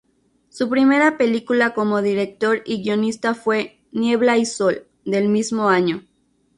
Su 0.49 0.67
primera 0.67 1.15
película 1.15 1.75
como 1.75 2.01
director 2.01 2.63
y 2.65 2.81
guionista 2.81 3.35
fue 3.35 3.77
"Niebla 3.91 4.39
y 4.39 4.47
sol," 4.47 4.87
del 5.05 5.29
mismo 5.29 5.69
año. 5.69 6.03